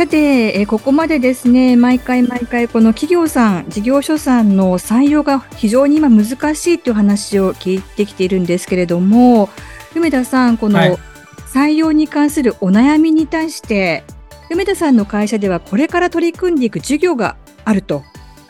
[0.00, 9.50] さて、えここまでですね、毎回毎回この企業さん、事業所さんの採用が非常に今難しいという話を聞いてきているんですけれども、
[9.94, 10.78] 梅田さん、この
[11.52, 18.02] 採用に関するお悩みに対して、はい、梅田さんの会社ではこれから取り組んでいく事業があると、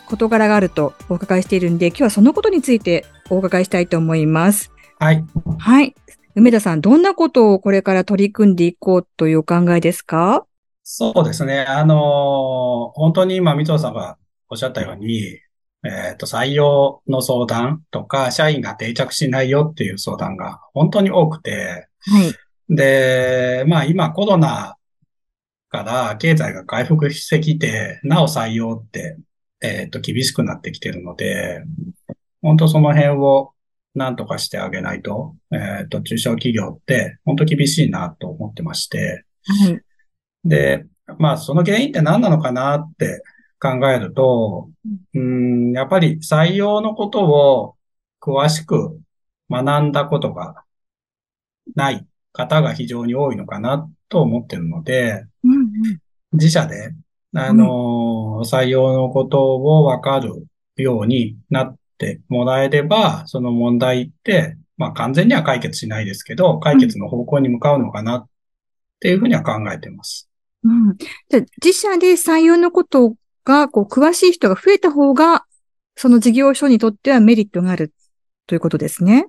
[0.06, 4.70] 事柄があるとお伺いしているんで、今日はそのことについてお伺いしたいと思います。
[5.00, 5.24] はい。
[5.58, 5.96] はい。
[6.36, 10.46] 梅田さん、どんなことをこれから取り組んでいこうというお考えですか？
[10.82, 11.60] そうですね。
[11.60, 15.38] あの、本当に今、三藤さんがおっしゃったように、
[15.82, 22.74] えっ、ー、と、採用の相談とか、社員が定着しないよっていう相談が本当に多くて、はい。
[22.74, 24.76] で、まあ今コロナ
[25.68, 29.16] から経済が回復してきて、なお採用って、
[29.62, 31.62] えっ、ー、と、厳しくなってきてるので、
[32.42, 33.52] 本当その辺を
[33.94, 39.80] 何とかしてあげないと、えっ、ー、と、中小企業って本当厳しいなと思ってまして、はい。
[40.44, 40.86] で、
[41.18, 43.22] まあ、その原因って何なのかなって
[43.58, 44.70] 考えると、
[45.14, 47.76] うん、やっぱり採用のことを
[48.20, 49.00] 詳しく
[49.50, 50.64] 学んだことが
[51.74, 55.70] ない方が非常に多いのかなと思ってるので、うんうん、
[56.32, 56.94] 自社で、
[57.34, 60.46] あの、うん、採用のことをわかる
[60.76, 68.28] ようになってもらえれば、その問題って、まあ完全には解決しないですけど、解決の方向に向かうのかなっ
[69.00, 70.29] ていうふうには考えてます。
[70.64, 70.96] うん。
[71.28, 75.44] じゃ自社で採用のことが、こう、詳しい人が増えた方が、
[75.96, 77.92] その事業所にとってはメリットがある
[78.46, 79.26] ということですね。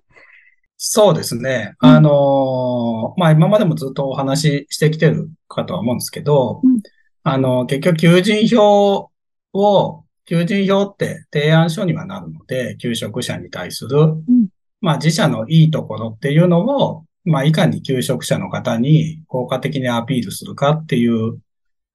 [0.77, 1.75] そうですね。
[1.81, 6.81] うん、あの、まあ、今までもずっとお話ししてきてるかとは思うんですけど、うん、
[7.23, 9.11] あの、結局、求人票
[9.53, 14.47] を、求人票って提案書にはなるので、求職者に対する、うん、
[14.81, 21.39] まあ、自社のいいところっていうのを、まあ、いかに求職者の方に効果的にアピールするかっていう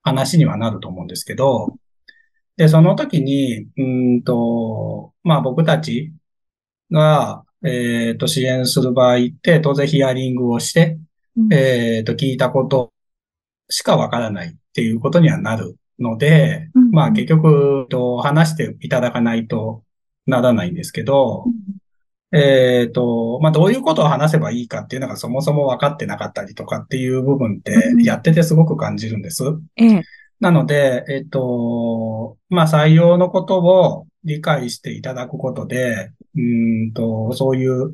[0.02, 1.76] 話にはなると思うんですけど、
[2.56, 3.82] で、その時に、う
[4.18, 6.12] んと、まあ僕たち
[6.90, 10.98] が、えっ、ー、と、支援する場合って、当然ヒアリングをして、
[11.36, 12.92] うん、えっ、と、聞いたこと
[13.68, 19.82] しかわからないっていうことにはなるので、うん、まあ結局、と話していただかないと
[20.26, 21.54] ならないんですけど、うん
[22.32, 27.72] えっ、ー、と、まあ、どういうことを話せばいいかっていうのがそもそも分かってなかったりとかっていう部分って
[28.02, 29.44] やっててすごく感じるんです。
[29.76, 30.02] ええ、
[30.40, 36.40] なので、えっ、ー、と、まあ、採用のことを理解していただくことで、う
[36.88, 37.92] んと、そういう、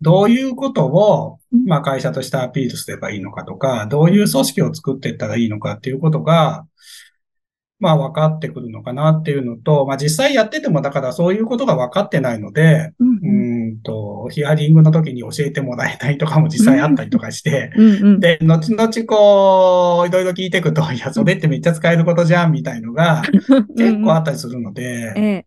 [0.00, 6.66] どういうことを、まあ、会社としてアピールすればいいのかとか、どういう組織を作っていったらいいのかっていうことが、
[7.80, 13.18] まあ分かってくるのかなっていうのと、まあ実際やっててもだからそういうことが分かってないので、うん、
[13.74, 23.22] うんと、ヒアリングの時に教えてもらえないとかも実際あったりとかして、うんうん、で、後々こう、いろいろ聞いていくと、いや、それってめっちゃ使えることじゃんみたいのが
[23.76, 25.46] 結構あったりするので、ええ。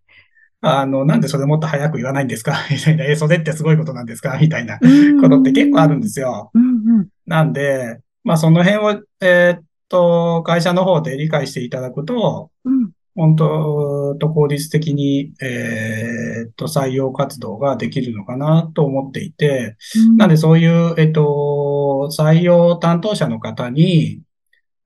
[0.62, 2.56] あの、なんでそれもっと早く言わないんですか？
[2.70, 4.38] みたいな、え、それってすごいことなんですか？
[4.42, 4.80] みたいな
[5.22, 6.52] ことって結構あるんですよ。
[6.54, 6.66] うんう
[7.04, 12.77] ん、なんで、まあその辺を、えー、っと、会社の方で理解していただくと、うん、
[13.18, 19.76] 本当と効率的に、えー、っと、採用活動ができるのかなと思っていて、
[20.10, 24.22] うん、なんでそういう、えっと、採用担当者の方に、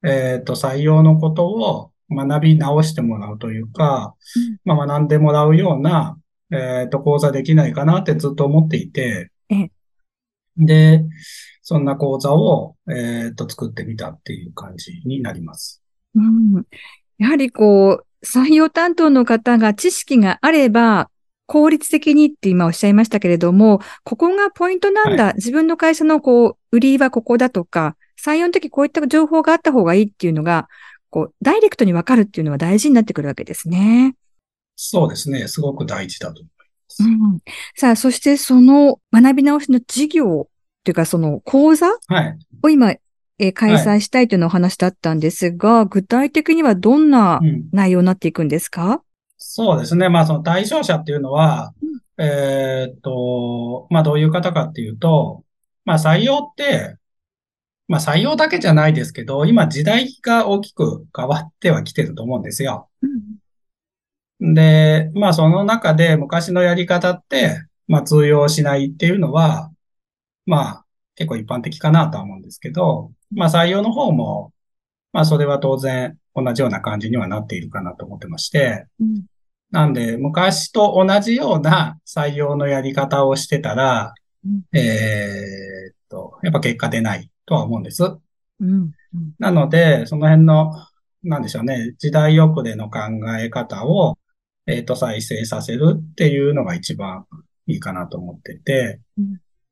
[0.04, 6.18] えっと、採用のことを学び直してもらうというか、うん、まあ、学んでもらうような、
[6.52, 9.30] えっと、講座できないかなってずっと思っていて、
[10.58, 11.04] で、
[11.62, 15.82] そんな講座を、えっ、と、作ってみたっていう感じになります。
[16.16, 16.66] うん。
[17.22, 21.12] やはりこう、採用担当の方が知識があれば、
[21.46, 25.26] 効率的にって今おっしゃいましたけれども、ここがポイントなんだ。
[25.26, 30.68] はい、自分の会社のこう、売りはここだとか、採用の時こういった情報があった方がいいっていうのが、
[31.12, 34.16] こう、ダイレクトにわかるっていうのは大事になってくるわけですね。
[34.76, 35.48] そうですね。
[35.48, 37.04] すごく大事だと思います。
[37.04, 37.40] うん、
[37.76, 41.88] さあ、そしてその学び直しの事業っていうか、その講座
[42.64, 43.00] を今、はい、
[43.42, 47.42] え開催したいというのお話だったんですが、はい、具体的にはどんな
[47.72, 49.00] 内容になっていくんですか、うん、
[49.38, 50.10] そうですね。
[50.10, 51.74] まあ、その対象者っていうのは、
[52.18, 55.44] うん、えー、っと、まあ、どういう方かっていうと、
[55.86, 56.98] まあ、採用って、
[57.88, 62.90] まあ、採用だけじゃないですけど、今時代が大きく変わってはきてると思うんですよ。
[63.02, 63.08] う
[64.48, 64.54] ん。
[64.54, 69.72] で、まあその中で昔のやり方って、まあ通用しないっていうのは、
[70.46, 70.86] まあ
[71.16, 74.54] 結構一般的かなとは思うんですけど、まあ採用の方も、
[75.14, 79.26] まあそれは当然同じような感じにはなっているかなと思ってまして、うん、
[79.72, 84.14] なんで昔と同じような採用のやり方をしてたら、
[84.46, 88.04] うん、えー、っと、やっぱ結果出ないとは思うんです。
[88.04, 88.92] うん、
[89.40, 90.74] なので、その辺の、
[91.24, 93.00] なんでしょうね、時代遅れの考
[93.40, 94.18] え方を、
[94.68, 97.26] えっ、と、再生させるっていうのが一番
[97.68, 99.00] いいかなと思ってて、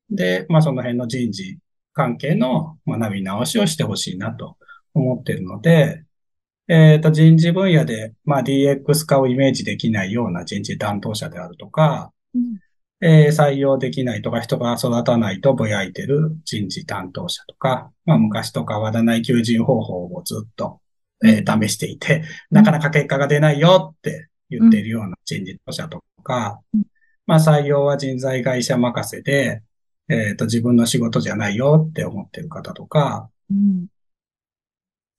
[0.10, 1.58] で、まあその辺の人事
[1.94, 4.58] 関係の学び直しをしてほしいなと
[4.94, 6.04] 思っているので、
[6.70, 12.60] えっ、ー、と、人事分野で、まあ DX 化をイメージできないような人事担当者であるとか、うん、
[13.02, 20.80] えー、採用できないとか人が育たないとぼやいてる人事担当者とか、まあ昔と変わらない求人方法をずっと、
[21.26, 26.84] えー、試していて、なかなか結果が出ないよって言ってるような人事担当者とか、うん、
[27.26, 29.64] まあ採用は人材会社任せで、
[30.10, 33.86] えっ、ー、と、自分の仕事じゃないよって思ってる方とか、うん、っ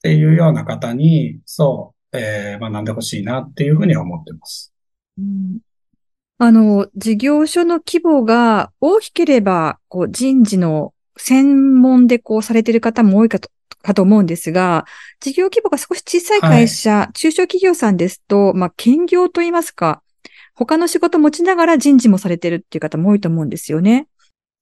[0.03, 4.73] ていうような方に、そう、えー、学んでほしいなっていうふうには思ってます。
[5.17, 5.59] うん、
[6.39, 13.49] あの、事業所の規模が大きければ、こう、人事の専門でこうされている方も多いかと、
[13.83, 14.87] かと思うんですが、
[15.21, 20.03] 事業規模が少し小さい会社、はい、中小企業さんですと、まあ、兼業といいますか、
[20.55, 24.09] 他の仕事持ちながら人事もされてるっていう方も多いと思うんですよね。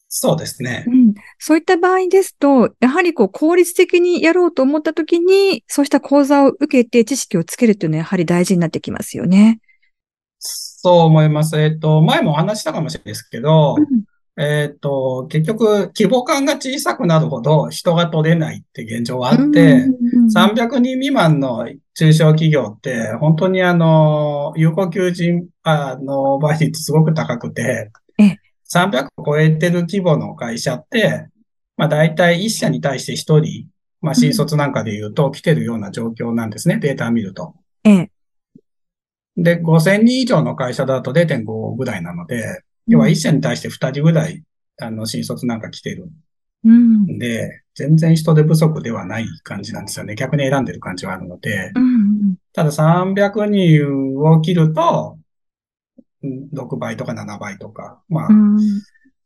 [0.08, 0.84] そうですね。
[0.86, 1.14] うん。
[1.38, 9.60] そういった場合ですと、やはりこう効率的にやろうと思ったときに、そうした講座を受けて知識をつけるというのはやはり大事になってきますよね。
[10.38, 11.60] そう思います。
[11.60, 19.84] えっ、と、前もお話したかもしれないですけど、うん、えっ、と、結局、規模感が小さくなるほど人が取れないって現状はあって、
[20.34, 27.90] 300人未満の中小企業って、本当にあの、有効求人の倍率すごく高くて、
[28.72, 31.28] 300を超えてる規模の会社って、
[31.76, 33.68] まあ大体1社に対して1人、
[34.00, 37.54] まあ新卒なんかで言うと来てるような状況なんですね、データ見ると。
[37.84, 38.10] ええ。
[39.36, 44.42] で、5000人以上の会社だと0.5ぐらいなので、要は1社に対して2人ぐらい、
[44.80, 46.10] あの、新卒なんか来てる。
[46.64, 47.18] うん。
[47.18, 50.16] で、全然人手不足ではない感じなんですよね。
[50.16, 51.70] 逆に選んでる感じはあるので。
[51.76, 55.17] うん、ただ300人を切ると、
[56.24, 58.28] 6倍とか7倍とか、まあ、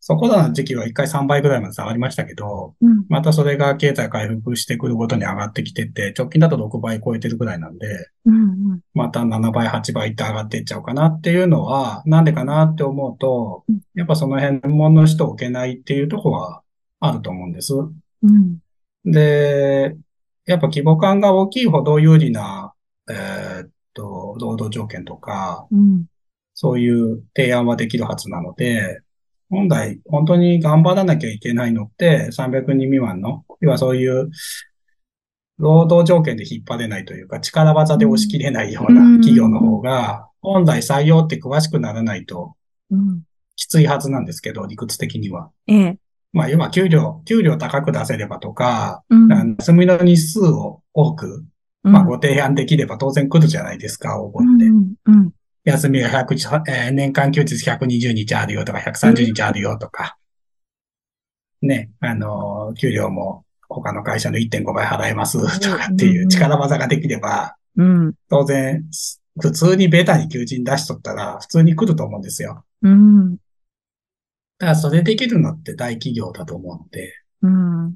[0.04, 13.64] そこらの時期は1回3倍ぐらいまで下がりましたけど、うん、またそれが経済回復してくるごとに上がってきてて、直近だと6倍超えてるぐらいなんで、うんうん、また7倍、8倍って上がっていっちゃうかなっていうのは、なんでかなって思うと、
[13.94, 16.62] やっぱその辺の人を受けないっていうところは
[16.98, 17.72] あると思うんです。
[17.72, 17.88] う
[18.26, 18.58] ん、
[19.04, 19.94] で、
[20.46, 22.74] やっぱ規模感が大きいほど有利な、
[23.08, 26.06] えー、っと、労働条件とか、うん
[26.62, 29.00] そういう提案はできるはずなので、
[29.50, 34.30] 本来、本当に頑張らなきゃいけないのって、300人未満の、要はそういう、
[35.58, 42.54] 労働条件で引っ張れないというか、力技で押し切れないような企業の方が、本来採用って詳しくならないと、
[43.56, 45.50] きついはずなんですけど、理屈的には。
[45.66, 45.98] ええ。
[46.32, 51.44] まあ、要は給料、給料高く出せればとか、うん、休みの日数を多く、
[51.82, 54.66] まあ、ご提案できれば当然来るじゃないですか、応募って。
[54.66, 55.32] うんうん
[55.64, 60.16] 休みが100、えー、年間休日120日あるよとか、130日あるよとか、
[61.62, 68.84] うん、ね、あの、給料も他の会社の1.5倍払えますとかっていう力技ができれば、うん、当然、
[69.40, 72.64] 普通にベタに求人出しとったら、普通に来ると思うんですよ。
[72.82, 73.36] うん。
[73.36, 73.38] だ
[74.58, 77.94] からそれできるのって大企業だと思うので、うん。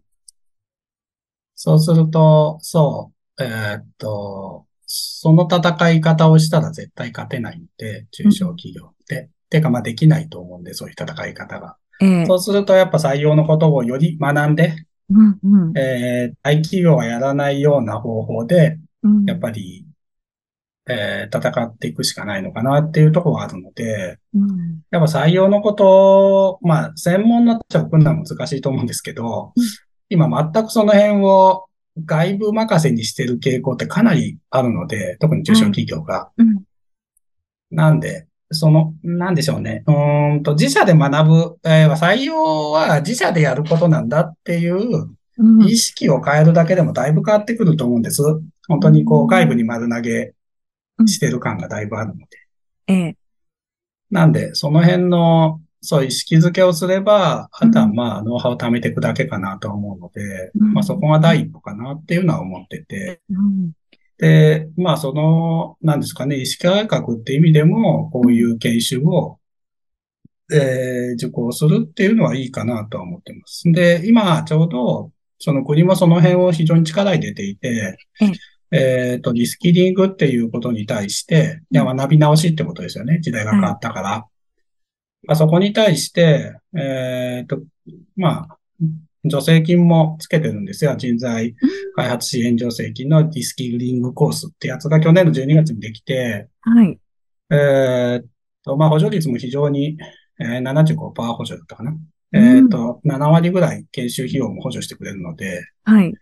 [1.54, 9.16] そうすると、そう、えー、っと、その戦い方をしたら絶対勝てないんで、中小企業って。
[9.16, 11.76] うん、てか、まあできないと思うんで、そういう戦い方が。
[12.00, 14.75] えー、そうすると、やっぱ採用のことをより学んで、
[15.11, 18.78] うんうん、えー、大企業はやらないような方法で、
[19.26, 19.87] やっぱり、
[20.88, 29.64] えー、戦っていくしかないのかなっていうところがあるので、うん、やっぱ採用のことまあ、専門のっちゃくんのは難しいと思うんですけど、うん、
[30.09, 31.64] 今全くその辺を
[32.05, 36.31] 外部任せにしてる傾向ってかなりあるので、特に中小企業が。
[36.37, 36.62] うん、
[37.71, 39.83] なんで、その、なんでしょうね。
[39.87, 45.17] うんと、自社で学ぶ、えー、採用は自社でやることなんだっていう
[45.67, 48.23] 意識を変えるだけでもだいぶ変わってくると思うんです。
[48.69, 50.35] 本当にこう、外部に丸投げ
[51.07, 52.26] してる感がだいぶあるので。
[52.88, 53.17] ええ。
[54.11, 63.21] なんで、その辺のそう、意識づけをすれば、あとはまあ、ノウハウを貯めていくだけかなと思うので、うん、まあそこが第一歩かなっていうのは思ってて。
[63.31, 63.71] うん、
[64.19, 69.38] で、まあその、なんですかね、意識改革って意味でも、こういう研修を、
[70.52, 73.71] えー、受講するっていうのはいいかなとは思ってます。
[73.71, 77.97] で、今ちょうど、その国もその辺を非常に力入れていて、
[78.73, 83.21] えっ、ー、と、リスキリングっていうことに対して、いや、学び直しってことですよね。
[83.21, 84.26] 時代が変わったから。
[85.26, 87.61] はい、まあ、そこに対して、えっ、ー、と、
[88.16, 88.59] まあ、
[89.28, 90.97] 助成金もつけてるんですよ。
[90.97, 91.54] 人材
[91.97, 96.99] 開発支援助成金のリスキリングコースってやつが去年の12月にできて、はい。
[97.50, 98.26] えっ
[98.64, 99.99] と、まあ、補助率も非常に、
[100.40, 101.97] えー、75%補助だったかな。
[102.33, 106.12] えっと、7割ぐらい研修費用も補助してくれるので、はい。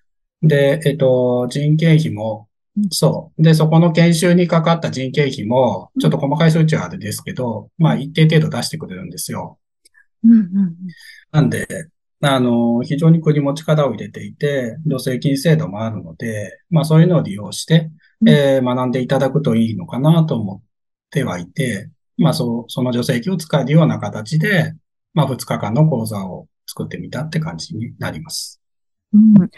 [0.43, 2.49] で、えっと、人件費も、
[2.91, 3.43] そう。
[3.43, 9.59] で、そこの研修にかかった人件費も、ちょっと細かい数値はあれですけど、まあ一定程度出してくれるんですよ。
[10.25, 10.77] うんうん、
[11.31, 11.67] なんで、
[12.21, 17.91] あの、非常に国も力を入れていて、助成金制度もあるので、まあそういうのを利用して、
[18.27, 20.63] えー、学んでいただくといいのかなと思っ
[21.11, 24.75] てはいて、まあそう、その助成金を使えるような形で、
[25.13, 28.61] まあ2日間の講座を作ってみたって感じになります。
[29.13, 29.51] うん、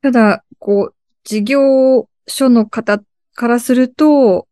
[0.00, 3.02] ただ、こう、事業所の方
[3.34, 4.46] からすると、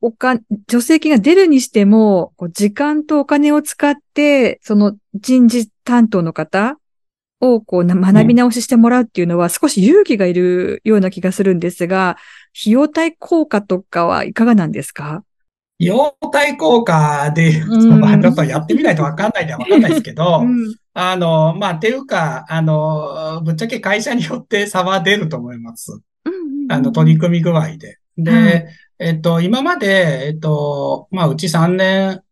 [0.00, 0.38] おか、
[0.68, 6.76] 助成金が出るにしても、時間とお金を使って、その人事担当の方
[7.40, 12.18] をこう学び直ししてもらうっていうのは少し勇気がいるような気がするんですが、
[12.60, 15.24] 費用対効果とかはいかがなんですか？
[15.80, 25.98] 費用対効果で、まあ、ちょっとやってみないとわかんないではわかんないですけど、うん、あの、まあ、ていうか、あの、ぶっちゃけ会社によって差は出ると思います。
[26.70, 27.98] あの、取り組み具合で。
[28.16, 28.66] で、はい、
[29.00, 32.22] えっと、今まで、えっと、まあ、うち3年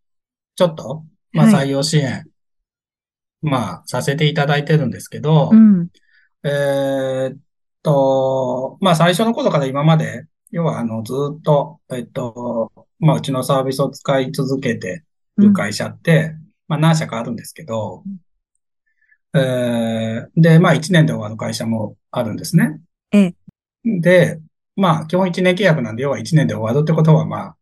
[0.54, 2.24] ちょっと、まあ、採用支援、はい、
[3.42, 5.88] まあ、させていただいてるんですけど、うん、
[6.44, 7.36] えっ
[7.82, 15.02] と、まあ、最初の頃から今まで、要は、あの、ずっと、えっと、まあ、うちのサービスを使い続けて
[15.36, 18.04] る会社って、うん、まあ、何社かあるんですけど、
[19.34, 22.80] えー、で、まあ1年で終わる会社もあるんですね。
[23.12, 23.34] ええ。
[23.84, 24.40] で、
[24.76, 27.56] まあ基本1年契約なんで、要は1年で終わるってことは、まあ、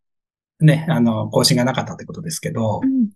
[0.61, 3.11] ね、あの、更新がなかったってことですけど、うん、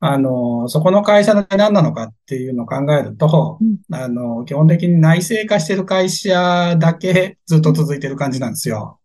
[0.00, 9.00] あの、そこの会社の何なのかっていうのを考えると、うん、あの、基本的に内製化してる会社だけずっと続いてる感じなんですよ。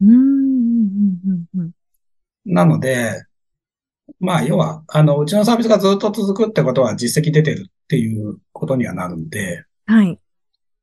[0.00, 1.72] うん、
[2.44, 3.24] なので、
[4.20, 10.18] まあ、要は、あの、うちのサービスがずっと続くってことは実績出てるっていうことにはなるんで、はい。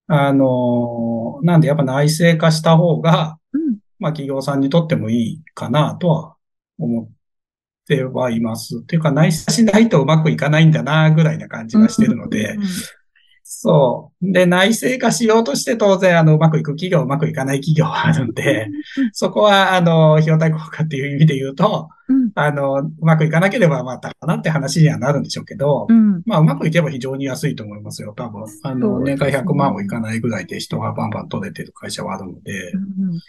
[0.08, 6.36] あの、なんでやっぱ内製化した方が、うん、まあ企業さんにとってもいいかなとは
[6.78, 7.10] 思っ
[7.88, 8.80] てはいます。
[8.80, 12.58] っていうか内製しないとうまくいかないんだなぐらいな感じがしてるので、
[13.44, 14.32] そう。
[14.32, 18.70] で、内製化しようとして当然、あの、うまくいく企業、うまくいかない企業はあるんで、
[19.12, 28.46] そこは、あの、費用対効果っていう意味で言うと、うん、あの、うまくいかなければまたかなって話にはなるんでしょうけど、うん、まあ、うまくいけば非常に安いと思いますよ、多分。
[28.64, 33.20] あの、年間100万もいかないぐらいで人がバンバン取れてる会社はあるので、うん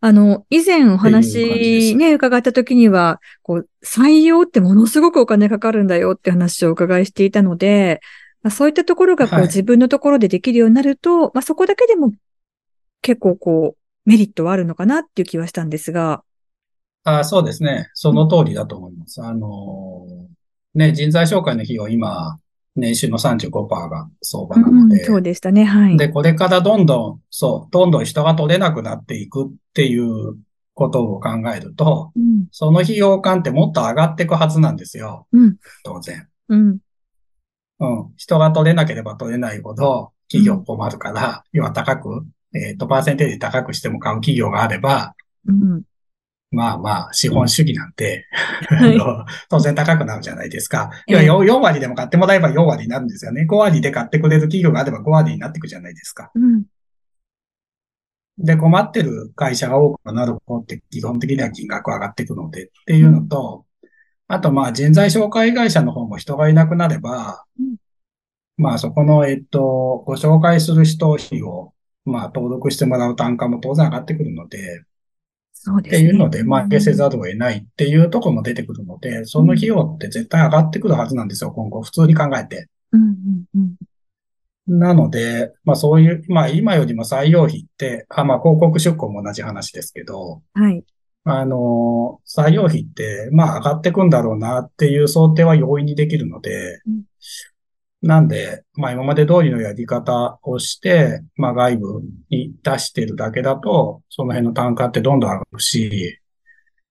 [0.00, 8.00] あの、以前お話ね、伺った時には、こう、採用ってものすごくお金かかるんだよって話をお伺いしていたので、
[8.42, 12.12] まあ、そういったところがこう、自分のところでできるようになると、まあそこだけでも
[13.02, 16.22] 結構こう、メリットはあるのかなっていう気はしたんですが。
[17.08, 17.90] あそうですね。
[17.94, 19.22] その通りだと思います。
[19.22, 20.06] あの
[20.74, 22.38] ね、人材紹介の費用今、
[22.76, 25.64] 年収の35%が相場なので、うん、そうでしたね。
[25.64, 25.96] はい。
[25.96, 30.36] で、これからどんどん、そう、どんどん人が取れなくなっていくっていう
[30.74, 35.26] ことを考えると、うん、その費用感ってもっと上がっていくはずなんですよ。
[35.32, 36.28] うん、当然。
[36.48, 36.78] うん。
[37.80, 38.12] うん。
[38.16, 45.14] 人が取れなければ取れないほど企業困るから、要は高く、えっ、ー、と、パーセンテージ高くしても買う企業があれば、
[45.46, 45.82] うん、
[46.50, 48.26] まあまあ、資本主義なんて、
[48.68, 48.98] はい、
[49.50, 50.90] 当然高くなるじゃないですか。
[51.06, 53.46] 要は 4, 4割でも買ってもらえば4割になるんですよね。
[53.48, 56.30] 5割で買ってくれる企業があれば5割になっていくじゃないですか。
[56.34, 56.64] うん、
[58.38, 63.66] で、困ってる会社が多くなる方って基本的には金額上がっていくのでっていうのと、
[64.28, 67.76] あと、まあ、人材紹介会社の方も人がいなくなれば、うん、
[68.56, 71.72] まあ、そこの、えっと、ご紹介する人費を、
[72.04, 74.84] まあ、登録してもらう単価も当然上がってくるので、
[75.68, 75.98] そうですね。
[75.98, 82.68] っていうので、まあ、せざるを得ないっていうところも出てくるので、その費用って絶対上がってくるはずなんですよ、今後、普通に考えて。
[82.92, 83.04] うんう
[83.58, 83.76] ん
[84.68, 90.82] うん、なので、まあそういう、まあ今よりも採用費って、あまあ広告出稿も同じ話ですけど、はい。
[91.24, 96.80] あの、採用費って、まあ上がってくんだろうなっていう想定は容易にできるので、
[98.02, 106.20] なんで、まあ今まで通りのやり方をして、まあ外部に出してるだけだと、その辺の単価ってどんどん上がるし、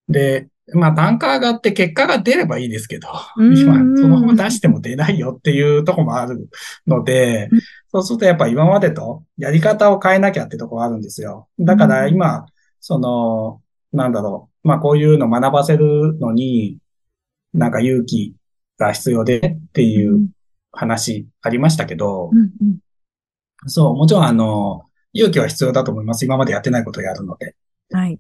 [0.10, 3.56] で、まあ単価上がって結果が出ればいいですけど、うん。
[3.58, 6.50] 今そのまま出しても出ないよっていうところもある
[6.86, 7.60] のでうん、
[7.92, 11.48] そうするとやっぱ今までとやり方を変えなきゃってところがあるんですよ。
[11.58, 12.46] だから今、
[12.82, 13.62] その、
[13.94, 16.80] なんだろう、まあこういうの学ばせるのに、
[17.54, 18.36] なんか勇気
[18.78, 20.30] が必要でっていう
[20.77, 22.77] 話ありましたけどう、んうん
[23.65, 26.25] そう、もちろんあの、勇気は必要だと思います。
[26.25, 27.55] 今までやってないことをやるので。
[27.91, 28.19] はい。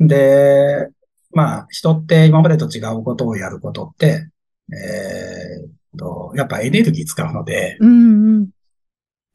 [0.00, 0.88] で、
[1.30, 4.28] まあ、人って今までと違うことをやることって、
[4.72, 8.48] えーっと、やっぱエネルギー使うので、うんうん。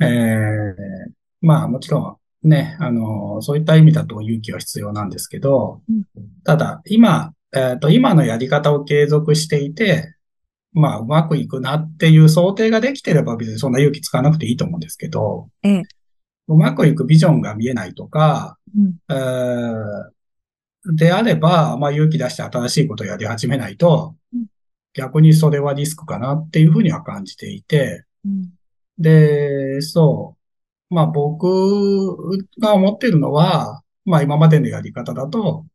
[0.03, 6.03] えーまあ、もちろんね、あの、そういった意味だと勇気は必要なんですけどうん、
[6.43, 10.16] ただ、今、えーっと、今のやり方を継続していて、
[10.73, 15.83] まあ、うまくいくなっていう想定ができてれば別にそんな勇気使わなくていいと思うんですけど、ええ。
[16.47, 20.17] うまくいくビジョンが見えないとか、うんえー
[20.95, 24.45] であれば、まあ勇気出して新しいことをやり始めないとうん、
[24.93, 28.53] 逆にそれはリスクかなっていうふうには感じていて、うん
[28.97, 30.35] で、そ
[30.89, 30.93] う。
[30.93, 31.45] まあ僕
[32.59, 35.65] が思っているのは、まあ今までのやり方だと、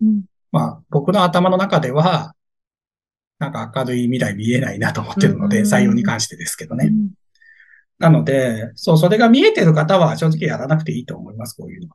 [0.00, 2.34] うんまあ僕の頭の中では、
[3.40, 6.86] なんか明るい未来見えないなと思ってるので、うん採用に関してですけどね。
[6.86, 7.10] うん
[7.98, 11.88] なので、そう、それが見えてる方は正直やらなくていいと思います、こういうの。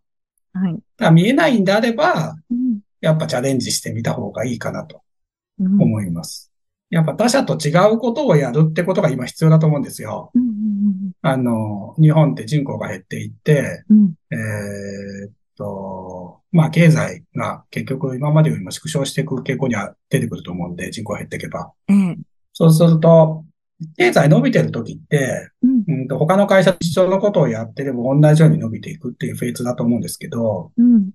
[0.53, 0.73] はい。
[0.73, 5.01] だから見えないんであれば、うんやっぱチャレンジしてみた方がいいかなと
[5.59, 6.51] うん思います。
[6.89, 10.31] やっぱ他者と違うことをやるってことが今必要だと思うんですよ。
[10.33, 21.71] うんあの、日本って人口が減っていって、うんうんえーっと、まあ経済が結局今までよりも縮小していく傾向には出てくると思うんで、人口が減っていけば。
[21.89, 22.17] ええ。
[22.53, 23.43] そうすると、
[23.97, 31.11] 経済伸びてる時って、うんうんと他の会社と一緒のことをやってれば同じように伸びていくっていうフェーズだと思うんですけど、うん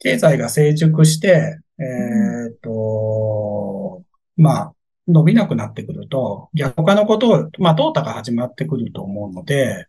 [0.00, 4.02] 経済が成熟して、えーっと、
[4.36, 4.72] まあ、
[5.06, 9.86] 伸びなくなってくると、逆他のことを、まあ、淘汰が始まってくると思うので、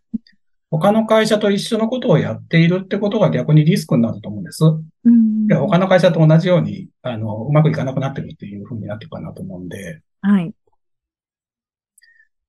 [0.72, 4.64] 他の会社と一緒のことをやっているってことが逆にリスクになると思うんです。
[4.64, 10.54] うんで他の会社と同じように、あの、うまくいかなくなってくるっていうふうになっていくかなと思うんで、はい。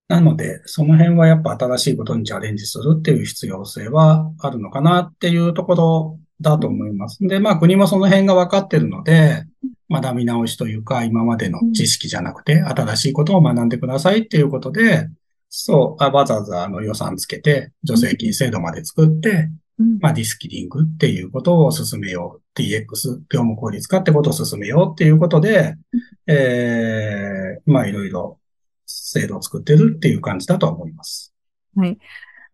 [0.07, 7.17] なので、その辺はやっぱ新しいことにチャレンジするっていう必要性はあるのかなっていうところだと思います。
[7.21, 9.43] で、まあ国もその辺が分かってるので、
[9.89, 15.09] 学び直しというか、今までの知識じゃなくて、新しいことを学んでくださいっていうことで、
[15.55, 22.59] そう、あわざわざあの予算つけて、助成金制度まで作って、うんまあ、リスキリングっていうことを進めよう。
[22.59, 25.75] DX、業務効率化ってことを進めようっていうことで、
[26.25, 28.39] えー、まあ、いろいろ
[28.87, 31.35] 制度を作ってるっていう感じだとは思います。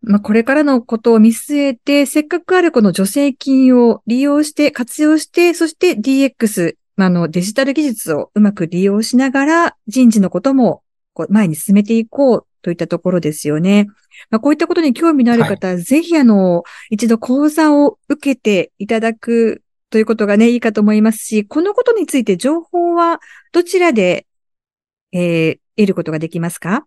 [0.02, 10.82] まあ、これからのことを見据えて、せっかくあるこの助成金を利用して、活用して、そして DX、まあ、あのデジタル技術をうまく利用しながら、人事のことも
[11.14, 13.86] こう前に進めていこうといったところですよね。
[14.30, 23.20] まあ、こういったことに興味のある方は、ぜひあの、一度講座を受けていただくということがね、いいかと思いますし、このことについて情報は
[23.52, 24.26] どちらで、
[25.12, 26.86] えー得ることができますか？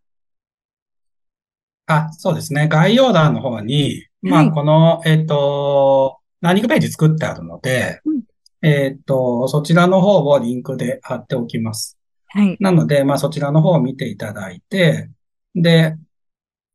[1.87, 2.67] あ、そうですね。
[2.67, 8.21] 概要欄の方に、まあ、はいこの、えっ、と、ランニングページ作ってあるので、うん
[8.61, 11.97] えっ、と、そちらの方をリンクで貼っておきます。
[12.27, 12.55] はい。
[12.59, 15.09] なので、まあ、そちらの方を見ていただいて、
[15.55, 15.95] で、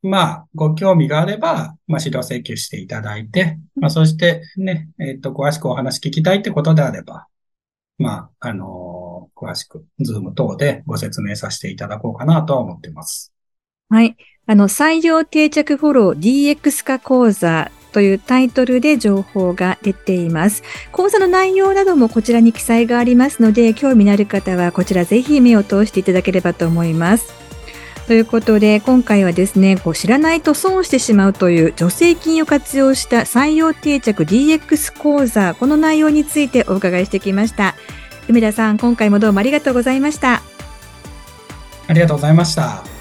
[0.03, 7.27] まあ、ご興味があれば、まあ、資料請求していただいて、まあ、そしてね、えっ、と、詳しくお話聞きたいってことであれば、
[7.99, 8.99] まあ、あのー
[9.39, 13.33] 詳しく、ズーム等でご説明させていただこうかなとは思ってます。
[13.89, 14.17] はい。
[14.47, 20.63] あの、採用定着フォロー DX 化講座というタイトルで情報が出ています。
[20.91, 27.48] 講座の内容などもこちらに記載がありますので、興味のある方はこちらぜひ目を通していただければと思います。
[28.09, 37.75] ということで、今回はですね、こう知らないと損してしまうという助成金を活用した採用定着 DX 講座、この内容についてお伺いしてきました。
[38.27, 40.41] 梅田さん、今回もどうもありがとうございました。
[41.87, 42.98] ありがとうございました。